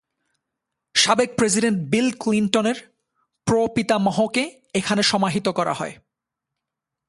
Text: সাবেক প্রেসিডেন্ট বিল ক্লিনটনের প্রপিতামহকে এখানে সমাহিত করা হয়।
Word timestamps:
সাবেক 0.95 1.29
প্রেসিডেন্ট 1.35 1.77
বিল 1.89 2.09
ক্লিনটনের 2.11 2.77
প্রপিতামহকে 3.47 4.43
এখানে 4.73 5.01
সমাহিত 5.03 5.47
করা 5.49 5.73
হয়। 5.73 5.93